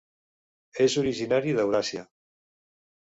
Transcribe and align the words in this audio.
És 0.85 0.95
originari 1.01 1.53
d'Euràsia. 1.57 2.03